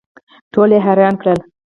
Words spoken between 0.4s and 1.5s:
ټول یې حیران کړل.